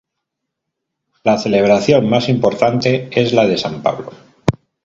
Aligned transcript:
La 1.23 1.37
celebración 1.37 2.09
más 2.09 2.27
importante 2.27 3.07
es 3.11 3.33
la 3.33 3.45
de 3.45 3.55
San 3.59 3.83
Pablo. 3.83 4.11